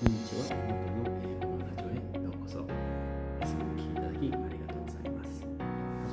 [0.00, 0.48] こんにちは。
[0.48, 2.56] 元の英語のラジオへようこそ。
[2.56, 2.64] い
[3.44, 5.44] つもお聞きいただきありがとうございます。
[5.44, 5.52] 始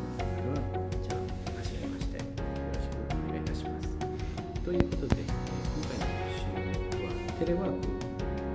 [0.03, 1.23] まった方は、こんにちは。
[1.23, 2.19] はじめまして。
[2.19, 3.87] よろしくお願いいたします。
[4.59, 7.87] ということで、え今回の収録は、テレワーク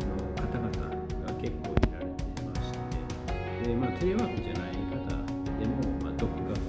[0.04, 1.00] の方々が
[1.40, 5.16] 結構いられてまして、でまあ、テレワークじゃない方
[5.56, 6.60] でも、まあ、独学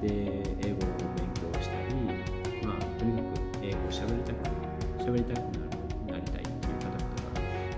[0.00, 2.00] で英語を勉強したり、
[2.64, 4.48] まあ、とにかく英語を喋りたく
[5.04, 5.55] 喋りたく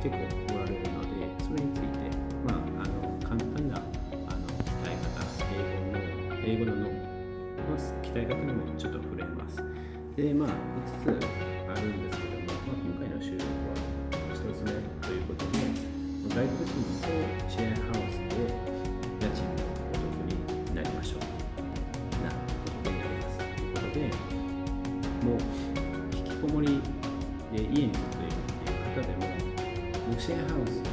[0.02, 1.08] 結構おられるので
[1.42, 1.98] それについて、
[2.46, 5.18] まあ、あの簡単なあの鍛え方
[5.50, 5.98] 英語の
[6.44, 6.90] 英語の脳の
[8.02, 9.56] 鍛え方にもちょっと触れます
[10.16, 10.52] でまあ5
[11.04, 11.26] つ
[11.68, 13.74] あるんですけども、まあ、今回の収録は
[14.34, 14.70] 1つ目
[15.02, 15.58] ということで
[16.28, 17.08] 外国人と
[17.50, 18.38] シェアハウスで
[19.18, 20.32] 家賃がお得に
[20.74, 21.20] なりましょう
[22.22, 23.38] なお得になります。
[23.38, 24.00] ということで
[25.26, 25.38] もう
[26.16, 26.80] 引きこもり
[27.52, 28.17] で家にずっと
[30.28, 30.84] シェアハウスっ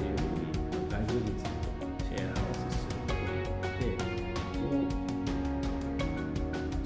[0.00, 0.56] ていうふうに
[0.88, 1.52] 外国人さん。
[1.60, 1.76] と
[2.08, 3.84] シェアハウスすることによって
[4.64, 4.88] もう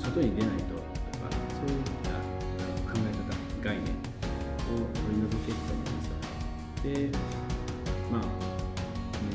[0.02, 0.82] 外に出ないとと
[1.22, 2.10] かそういった
[2.90, 3.30] 考え方
[3.62, 5.94] 概念を取り除けると思うん。
[6.82, 7.14] ですよで
[8.10, 8.20] まあ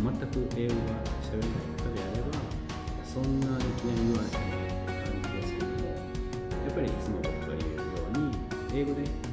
[0.04, 2.36] 全く英語が喋れない方であれば
[3.08, 3.40] そん。
[3.40, 8.36] ないきなり言われてもって感じですけどもやっぱりいつも僕が言うように
[8.76, 9.27] 英語で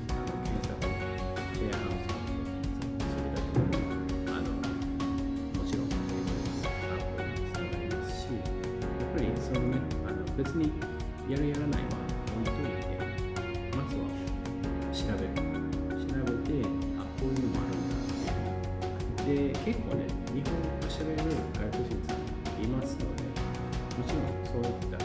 [19.25, 21.23] で結構ね日本語が喋れる
[21.57, 25.05] 外国人さんいますのでもちろんそういった方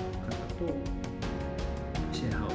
[0.59, 0.73] と
[2.11, 2.51] シェアハウ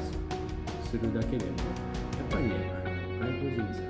[0.84, 3.84] スするだけでもやっぱりねあの外国人さん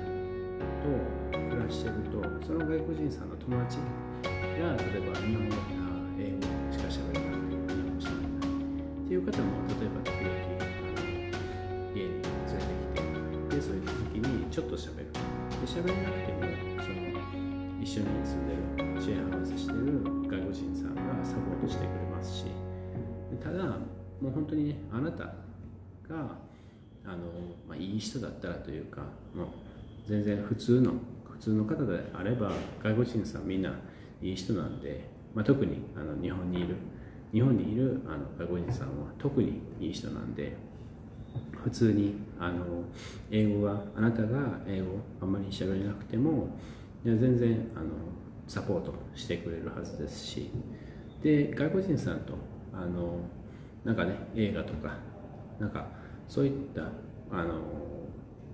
[0.83, 3.77] と暮らしてるとその外国人さんの友達
[4.23, 4.31] が
[4.79, 8.55] 例えば日本語あ英語しか喋れなくて日本語喋れない
[9.03, 11.03] っていう方も例えば時々あの
[11.91, 15.11] 家に連れてきてでそういう時にちょっと喋る。
[15.11, 16.39] で喋れなくても
[16.83, 17.14] その
[17.85, 22.45] 一緒に住んでるシェアハウスしてる外国人さんがサポートしてくれますし
[23.39, 23.63] ただ
[24.19, 25.33] もう本当にねあなたが
[27.05, 27.17] あの、
[27.69, 29.01] まあ、いい人だったらというか
[29.35, 29.47] もう
[30.07, 30.93] 全然普通の
[31.29, 33.71] 普通の方であれば外国人さんみんな
[34.19, 36.75] いい人なんで、まあ、特にあの日本にいる
[37.31, 40.57] 日本にいるあの外国人さんは特にいい人なんで
[41.63, 42.65] 普通にあの
[43.29, 46.49] 英語があなたが英語あんまり喋れなくても
[47.09, 47.85] や全然あの
[48.47, 50.51] サポートしてくれるはずですし。
[51.21, 52.33] で外国人さんと
[52.71, 53.17] あの
[53.83, 54.95] なんかね映画とか
[55.59, 55.87] なんか
[56.27, 56.83] そういった
[57.31, 57.61] あの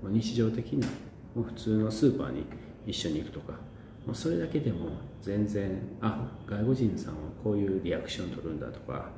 [0.09, 0.87] 日常的な
[1.35, 2.45] 普通のスーパーに
[2.87, 3.53] 一緒に行くとか
[4.05, 4.91] もうそれだけでも
[5.21, 9.09] 全然あ外国人さんはこういうリアクションを取るんだとか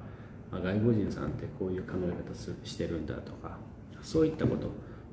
[0.52, 3.58] 外国人さんってこういう考え方すしてるんだとか
[4.02, 4.72] そういったこと。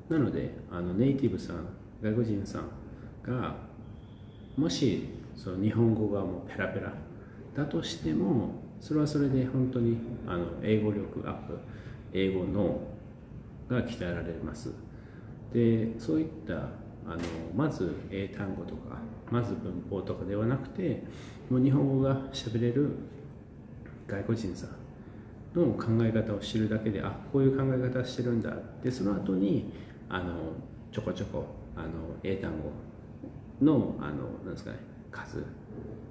[0.09, 1.67] なのであのネイティブさん
[2.01, 2.63] 外国人さん
[3.23, 3.55] が
[4.57, 6.93] もしその日本語がもうペラペラ
[7.55, 9.97] だとしてもそれはそれで本当に
[10.27, 11.57] あの英語力アップ
[12.13, 12.79] 英語脳
[13.69, 14.73] が鍛えられます。
[15.53, 17.19] でそういったあの
[17.55, 18.97] まず英単語とか
[19.29, 21.03] まず文法とかではなくて
[21.49, 22.89] もう日本語が喋れる
[24.07, 28.53] 外国人さんの考え方を知るだけであこういう考え方してるんだ。
[28.83, 29.73] でその後に
[30.09, 30.33] あの
[30.91, 31.45] ちょこちょこ
[31.75, 31.87] あの
[32.23, 32.71] 英単語
[33.61, 34.77] のあのなんですかね
[35.11, 35.45] 数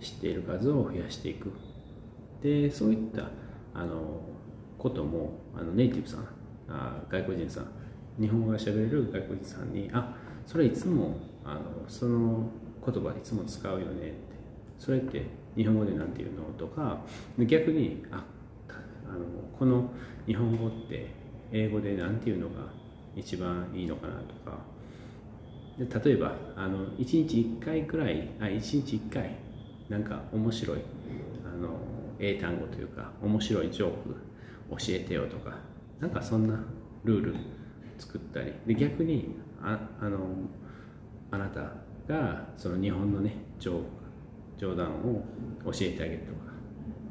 [0.00, 1.52] 知っている数を増やしていく。
[2.42, 3.28] でそういった
[3.74, 4.20] あの
[4.78, 6.28] こともあのネイティブさん
[6.68, 7.66] あ外国人さん
[8.18, 10.16] 日本語が喋れる外国人さんにあ
[10.46, 12.48] それいつもあのその
[12.84, 14.14] 言葉いつも使うよねって
[14.78, 17.00] それって日本語で何て言うのとか
[17.38, 18.24] 逆にあ
[19.06, 19.24] あの
[19.58, 19.90] この
[20.26, 21.10] 日本語って
[21.52, 22.72] 英語で何て言うのが
[23.14, 24.58] 一番いいのかなとか
[25.80, 29.34] で例えばあの1日1回くらいあ1日1回
[29.88, 30.78] なんか面白い
[31.42, 31.70] あの
[32.18, 34.14] 英単語というか面白いジョーク
[34.72, 35.56] 教えてよとか
[35.98, 36.62] なんかそんな
[37.04, 37.34] ルール
[37.98, 40.18] 作ったりで逆にああの
[41.30, 41.72] あなた
[42.06, 43.80] がその日本のね冗
[44.58, 45.24] 冗談を
[45.64, 46.52] 教えてあげるとか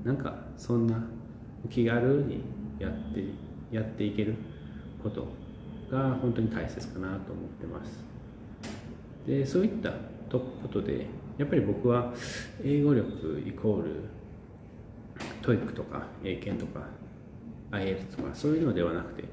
[0.03, 1.03] なんかそんな
[1.71, 2.43] 気軽に
[2.77, 3.23] やって
[3.71, 4.35] やっていける
[5.01, 5.27] こと
[5.89, 8.08] が本当に大切かなと思ってます。
[9.29, 9.91] でそういった
[10.27, 11.05] とことで
[11.37, 12.11] やっぱり僕は
[12.63, 14.09] 英語力イコール
[15.43, 16.87] TOEIC とか英検とか
[17.71, 19.25] IL とかそういうのではなくて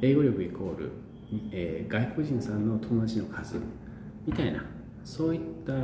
[0.00, 0.92] 英語力イコール、
[1.50, 3.56] えー外国人さんの友達の数
[4.24, 4.64] みたいな
[5.04, 5.76] そういったあ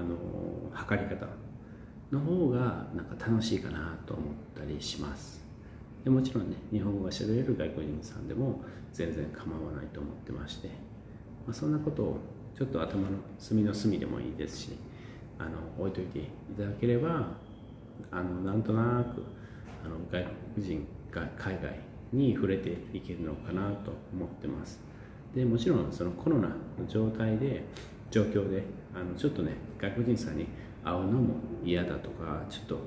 [0.00, 0.16] の
[0.72, 1.26] 測り方
[2.10, 4.26] の方がなんか楽しいかなと思っ
[4.56, 5.44] たりします。
[6.02, 10.70] でもちろんね日本語が喋れる外国人さんでも全然構わないと思ってまして、
[11.46, 12.18] まあ、そんなことを
[12.56, 13.08] ちょっと頭の
[13.38, 14.78] 隅の隅でもいいですし
[15.38, 16.22] あの置いといてい
[16.56, 17.28] ただければ
[18.10, 19.24] あのなんとなく
[19.84, 21.78] あの外国人が海外
[22.12, 24.80] に触れていけるのかなと思ってます。
[25.34, 26.54] でもちろんそのコロナの
[26.88, 27.64] 状態で
[28.10, 28.62] 状況で
[28.94, 30.46] あのちょっとね外国人さんに
[30.84, 32.78] 会うのも嫌だとかちょっと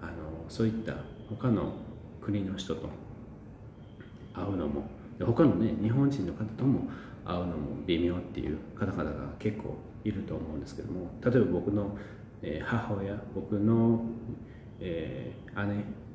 [0.00, 0.12] あの
[0.48, 0.94] そういった
[1.28, 1.72] 他の
[2.20, 2.88] 国の人と
[4.32, 4.84] 会うのも
[5.20, 6.88] 他のね日本人の方とも
[7.24, 7.54] 会うのも
[7.86, 11.96] 微妙っていう方々が結構いると思うんですけども例えば僕の、
[12.42, 14.04] え母親僕の、
[14.80, 15.62] え、姉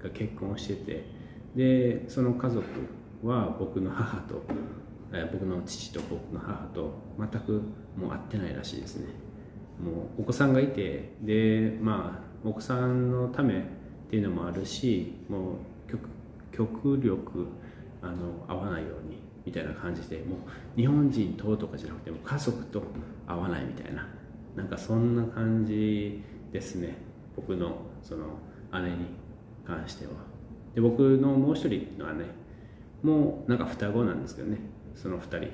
[0.01, 1.06] が結婚してて
[1.56, 2.63] でその家族
[3.23, 4.44] は僕の母と、
[5.11, 7.61] え、僕の父と僕の母と全く
[7.97, 9.07] もう会ってないらしいですね。
[9.83, 13.63] もうお子さんがいてでまあお子さんのためっ
[14.09, 15.56] ていうのもあるしもう
[16.51, 17.47] 極力
[18.01, 19.08] あの会わないように
[19.45, 20.39] みたいな感じでもう
[20.75, 22.83] 日本人ととかじゃなくても家族と
[23.27, 24.07] 会わないみたいな。
[24.56, 26.21] なんかそんな感じ
[26.51, 26.97] ですね。
[27.36, 28.25] 僕のその
[28.74, 28.97] 姉に
[29.65, 30.12] 関しては。
[30.75, 32.25] で僕のもう一人の姉
[33.03, 34.57] もなんか双子なんですけどね。
[34.95, 35.51] その2人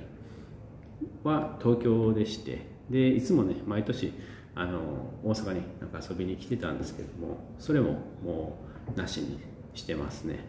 [1.23, 2.73] は東京でして。
[2.89, 4.13] でいつもね毎年
[4.53, 4.79] あの
[5.23, 7.93] 大阪になんか遊びに来てたんですけどもそれも
[8.23, 8.59] も
[8.95, 9.39] うなしに
[9.75, 10.39] してますね。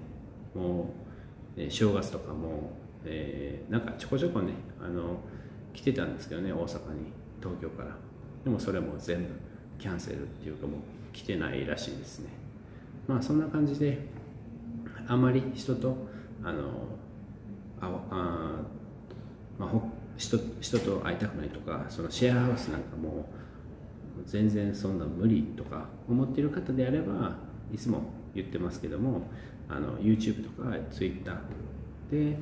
[0.55, 0.95] も
[1.57, 2.73] う、え正月とかも、
[3.07, 5.21] えー、なんかちょこちょこねあの
[5.73, 7.91] 来てたんですけどね大阪に東京から。
[8.45, 9.29] でもそれも全部
[9.77, 10.81] キャンセルっていうかもう
[11.13, 12.29] 来てないらしいですね。
[13.09, 14.07] まあそんな感じで
[15.09, 15.97] あまり人と
[16.45, 16.63] あの
[17.81, 18.63] ああ、
[19.59, 19.71] まあ、
[20.17, 23.29] 人人と会いたくないとかそのシェアハウスなんかも
[24.25, 27.37] 全然そんな無理とか思ってる方であれば
[27.73, 28.03] いつも
[28.35, 29.23] 言ってますけども
[29.69, 31.37] あの YouTube とか Twitter
[32.11, 32.37] で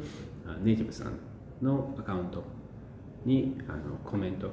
[0.62, 1.18] ネイティブさん
[1.62, 2.42] のアカウント
[3.24, 4.50] にあのコメント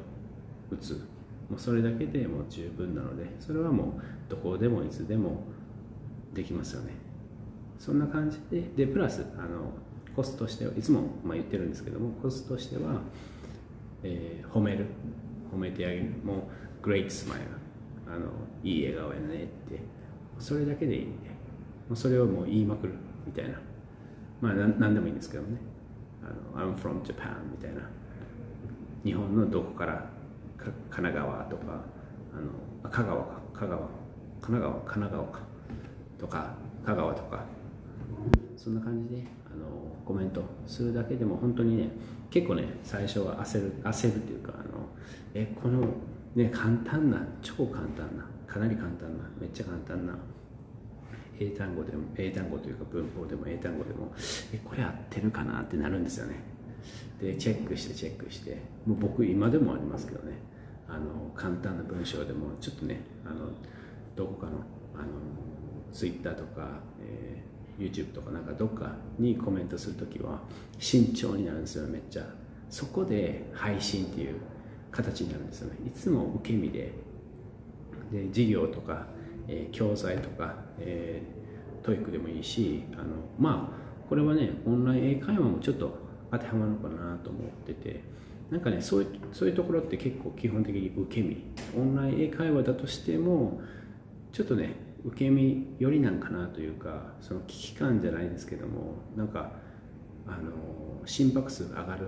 [0.70, 1.08] 打つ。
[1.50, 5.44] もうそれだけでもう十分なのでそれはもうどこでもいつでも
[6.34, 6.94] できますよね。
[7.78, 9.74] そんな感じででプラスあの
[10.16, 13.02] コストとしてはいつもまあ言ってるんですけどもコストとしては、
[14.04, 14.86] えー、褒める。
[15.54, 16.06] 褒めてあげる。
[16.24, 16.48] も
[16.82, 17.36] う Great Smile
[18.08, 18.28] あの
[18.64, 19.82] いい笑顔やねって。
[20.40, 21.30] それだけでいいんで
[21.96, 22.94] それをもう言いまくる。
[23.26, 23.60] みたいな。
[24.42, 25.58] まあ何でもいいんですけどね。
[26.56, 27.82] あの I'm from Japan みたいな。
[29.04, 30.06] 日本のどこから
[30.58, 31.82] 神奈川とか
[32.34, 33.42] あの香川か。
[33.54, 33.80] 香川。
[34.42, 34.74] 神奈川。
[34.74, 35.40] 神奈川か。
[36.20, 36.56] とか
[36.86, 37.46] 香川とか。
[38.58, 39.66] そんな感じであの
[40.06, 41.90] コメントするだけでも本当にね
[42.30, 44.86] 結構ね最初は焦る焦るっていうかあの
[45.34, 45.88] えこの
[46.36, 50.14] ね簡単な超簡単なかなり簡単なめっちゃ簡単な
[51.42, 54.14] 英単語でも英単語というか文法でも英単語でも
[54.54, 56.36] えこれ合ってるかなってなるんですよね。
[57.20, 58.58] でチェックしてチェックして。
[58.86, 60.34] もう僕今でもありますけどね。
[60.88, 63.48] あの簡単な文章でもちょっとねあの
[64.16, 64.54] どこかの
[64.94, 65.06] あの
[65.92, 70.42] Twitter とか、えー、YouTube とかなんかどっかにコメントするときは
[70.80, 72.26] 慎重になるんですよめっちゃ。
[72.70, 74.36] そこで配信っていう
[74.92, 75.78] 形になるんですよね。
[75.88, 76.92] いつも受け身で
[78.12, 79.08] で授業とか
[79.48, 81.41] えー、教材とか、えー、
[81.84, 83.04] TOEIC でもいいしあの
[83.40, 85.98] まあこれはねオンライン英会話もちょっと
[86.32, 88.04] 当てはまるのかなと思ってて
[88.50, 91.44] なんかねそういうそういうところって結構基本的に受け身。
[91.78, 93.62] オンライン英会話だとしても
[94.34, 99.54] ちょっとね受け身よりなんかなというかその危機感じゃないですけどもなんか
[100.28, 102.08] あの心拍数が上がる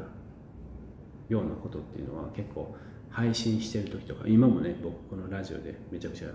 [1.30, 2.76] ようなことっていうのは結構
[3.10, 6.28] 配信してる時とか今もね僕このラジオでめちゃくちゃ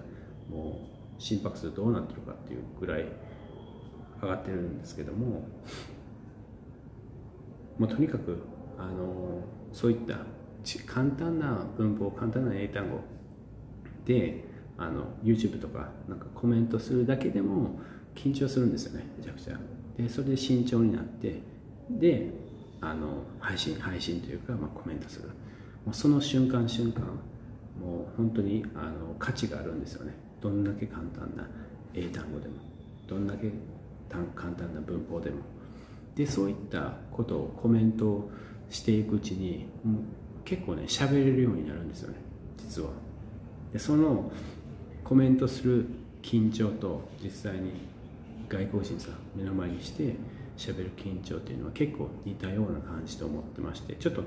[0.51, 3.05] もう心拍数どうなってるかっていうぐらい
[4.21, 5.49] 上がってるんですけども
[7.79, 8.43] もうとにかく
[8.79, 10.19] あのそういった
[10.87, 13.01] 簡単な文法簡単な英単語
[14.05, 14.45] で
[14.77, 17.81] あの YouTube とかなんかコメントするだけでも
[18.15, 19.59] 緊張するんですよねめちゃくちゃ。
[19.97, 21.41] でそれで慎重になって
[21.91, 22.31] で
[22.81, 25.29] あの配信配信というか、まあ、コメントする。
[25.85, 27.03] もうその瞬間瞬間
[27.81, 30.15] もう本当にあの価値があるんですよね。
[30.41, 31.49] どんだけ簡単な
[31.95, 32.55] 英単語でも。
[33.09, 33.51] どんだけ
[34.09, 35.37] 簡単な文法でも。
[36.15, 38.29] でそういったことをコメント
[38.71, 40.03] していくうちにもう
[40.45, 42.17] 結構ね喋れるようになるんですよね
[42.59, 42.91] 実は。
[43.73, 44.33] でその
[45.05, 45.87] コメントする
[46.23, 47.73] 緊張と実際に
[48.49, 50.17] 外国人さん目の前にして
[50.57, 54.25] 喋る緊張っていうのは結構似たような感じと思ってましてちょっと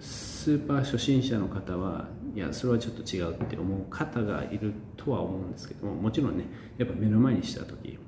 [0.00, 6.44] スーパー初心者の方はいやそれはちょっと違うって思う方がいるとは思うんですけどももちろんね
[6.78, 7.98] やっぱ目の前にした時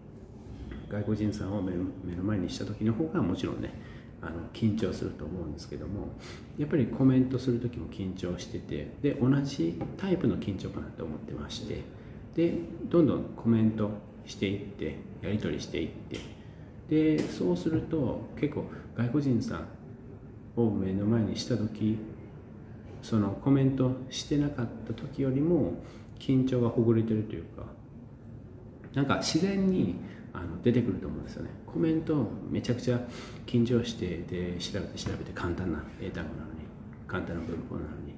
[0.89, 3.75] 外国人さんを目の前にした時の方がもちろんね
[4.23, 6.09] あの緊張すると思うんですけども
[6.59, 11.83] やっぱりコメントする時も緊張しててで同じタイプの緊張かなと思ってまして
[12.35, 13.91] でどんどんコメント
[14.27, 16.19] していってやり取りしていって
[16.89, 18.65] でそうすると結構
[18.97, 19.67] 外国人さん
[20.61, 21.99] を目の前にした時
[23.03, 25.75] そのコメントしてなかった時よりも
[26.19, 27.65] 緊張がほぐれてるというか
[28.95, 29.97] なんか自然に
[30.37, 31.51] あの出てくると思うんですよね。
[31.67, 33.01] コメントめちゃくちゃ
[33.47, 36.61] 緊張してで調べて調べて簡単な英単語なのに
[37.09, 38.15] 簡単な文法なのに。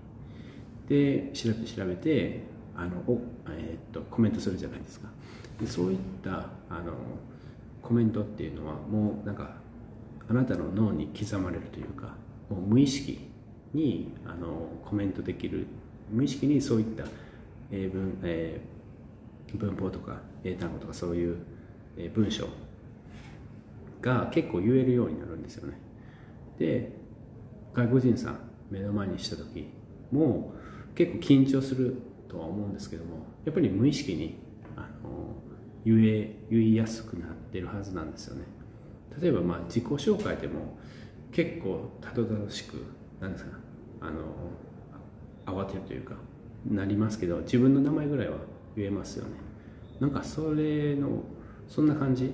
[0.88, 2.42] で調べて調べて
[2.74, 3.20] あのお、
[3.50, 5.08] えー、っとコメントするじゃないですか。
[5.60, 6.92] でそういったあの
[7.82, 9.56] コメントっていうのはもうなんか
[10.28, 12.14] あなたの脳に刻まれるというか
[12.50, 13.28] もう無意識
[13.72, 15.66] にあのコメントできる
[16.10, 17.04] 無意識にそういった
[17.70, 21.36] 英文、えー、文法とか英単語とかそういう
[22.14, 22.46] 文章
[24.00, 25.78] が結構言えるようになるんですよね。
[26.58, 26.92] で
[27.74, 28.38] 外国人さん
[28.70, 29.68] 目の前にした時
[30.12, 30.52] も
[30.94, 31.96] 結構緊張する
[32.28, 34.38] とは思うんですけどもやっぱり無意識に
[34.76, 35.36] あの
[35.84, 38.44] 言え言いやすくなってるはずなんですよね。
[39.20, 40.78] 例えばまあ自己紹介でも
[41.32, 42.84] 結構たどたどしく
[43.20, 43.58] なんですか
[44.00, 44.20] あの
[45.46, 46.14] 慌てるというか
[46.70, 48.36] なりますけど自分の名前ぐらいは
[48.76, 49.30] 言えますよね。
[50.00, 51.22] なんかそれの
[51.68, 52.32] そんな感じ。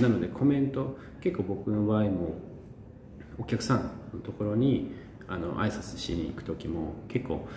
[0.00, 0.98] なのでコメント。
[1.26, 2.34] 結構僕の場合も
[3.36, 4.92] お客さんのところに
[5.26, 7.48] あの挨拶しに行く時も結構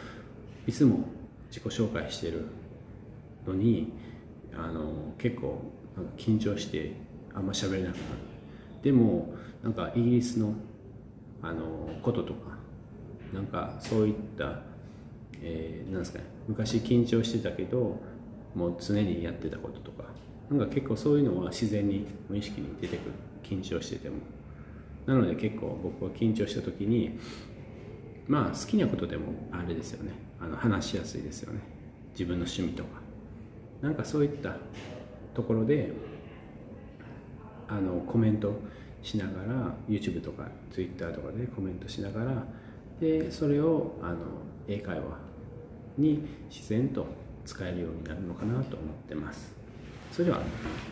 [0.65, 1.05] いつも
[1.49, 2.45] 自己紹介してる
[3.45, 3.93] のに
[4.57, 5.61] あの結構
[5.95, 6.93] なんか緊張して
[7.35, 7.99] あんま喋れなくなる。
[8.81, 10.53] でもなんかイギリスの
[11.43, 12.57] あのこととか
[13.33, 14.61] なんかそういった、
[15.41, 18.01] えー、なんですかね昔緊張してたけど
[18.55, 20.05] もう常にやってたこととか
[20.49, 23.11] なんか結構そういうのは自然に無意識に出てくる
[23.43, 24.17] 緊張してても。
[25.05, 27.17] なので結構僕は緊張した時に
[28.27, 30.11] まあ好きなことでもあれですよね。
[30.39, 31.59] あの話しやすいですよね。
[32.11, 33.01] 自分の趣味とか。
[33.81, 34.57] なんかそういった
[35.33, 35.91] ところで
[37.67, 38.59] あのコメント
[39.01, 42.43] しながら YouTube とか Twitter とかでコメントしながら
[42.99, 44.17] でそれをあの
[44.67, 45.03] 英会話
[45.97, 47.05] に自然と
[47.45, 49.58] 使えるようになるのかなと思ってます。
[50.11, 50.39] それでは、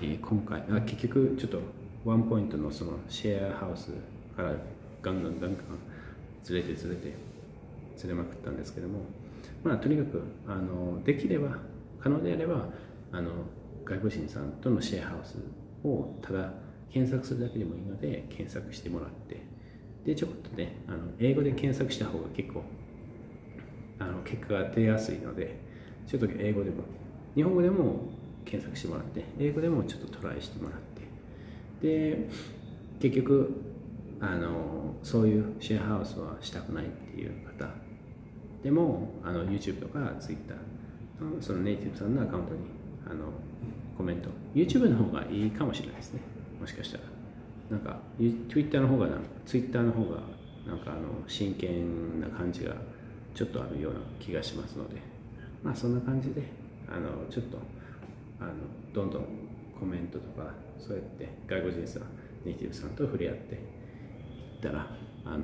[0.01, 1.59] えー、今回あ結局ちょっと
[2.05, 3.91] ワンポイントのそのシェアハウス
[4.35, 4.53] から
[5.01, 5.57] ガンガンガンガン
[6.43, 7.13] ずれてずれて
[7.97, 8.99] ずれまくったんですけども
[9.63, 11.57] まあとにかくあのできれば
[11.99, 12.69] 可能であれば
[13.11, 13.31] あの
[13.83, 15.37] 外国人さんとのシェアハウス
[15.83, 16.51] をただ
[16.91, 19.41] 検索するだけでもいいので検索してもらって
[20.05, 22.63] でちょっとねあの英語で検索した方が結構
[23.99, 25.59] あの結果が出やすいので
[26.05, 26.83] ちょっと英語でも
[27.35, 28.16] 日本語でも
[28.49, 30.87] 検索してもらって英語でもちょっとトライしてもらって。
[31.81, 32.29] で
[32.99, 33.61] 結局
[34.19, 37.69] あのそういうシェアハウスはしたくないっていう方。
[38.63, 40.55] でもあの YouTube とか Twitter
[41.39, 42.59] そのネイティブさんのアカウントに
[43.05, 43.25] あの
[43.97, 44.29] コメント。
[44.55, 46.21] YouTube の方がいいかもしれないですね。
[46.59, 47.03] もしかしたら。
[47.69, 47.99] なんか
[48.49, 49.07] Twitter の方が
[49.45, 50.21] Twitter の方が
[50.65, 52.73] なんかあの真剣な感じが
[53.35, 55.17] ちょっとあるような気がしますので。
[55.63, 56.43] まあそんな感じで
[56.87, 57.57] あのちょっと
[58.39, 58.53] あの
[58.93, 59.25] どんどん
[59.79, 62.03] コメントとかそうやって外国人さん
[62.45, 63.61] ネイティブさんと触れ合っていっ
[64.61, 64.87] たら
[65.25, 65.39] あの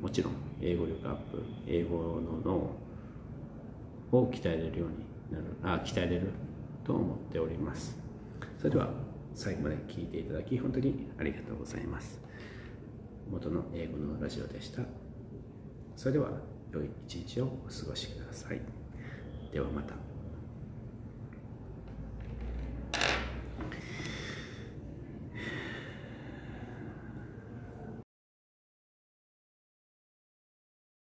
[0.00, 6.28] もちろん英語力アップ英語の脳を鍛えれるようになるあ鍛えれる
[6.84, 7.96] と思っております。
[8.58, 8.90] それでは
[9.34, 12.20] 最後まで聞いていただき本当にありがとうございます。
[13.30, 14.82] 元の英語のラジオでした。
[15.96, 16.28] それでは
[16.72, 18.60] 良い一日をお過ごしください。
[19.50, 20.11] ではまた。